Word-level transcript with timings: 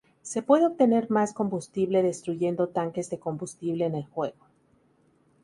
Se 0.23 0.41
puede 0.41 0.65
obtener 0.65 1.11
más 1.11 1.31
combustible 1.31 2.01
destruyendo 2.01 2.69
tanques 2.69 3.11
de 3.11 3.19
combustible 3.19 3.85
en 3.85 3.93
el 3.93 4.05
juego. 4.07 4.39